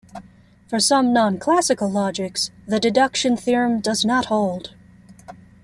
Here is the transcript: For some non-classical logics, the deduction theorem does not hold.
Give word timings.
For 0.67 0.79
some 0.79 1.13
non-classical 1.13 1.87
logics, 1.87 2.49
the 2.65 2.79
deduction 2.79 3.37
theorem 3.37 3.81
does 3.81 4.03
not 4.03 4.25
hold. 4.25 4.73